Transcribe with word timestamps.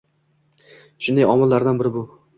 Shunday 1.09 1.29
omillardan 1.37 1.81
biri 1.83 1.97
bu 1.99 2.07